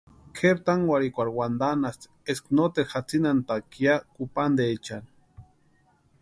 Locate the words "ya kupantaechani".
3.85-5.09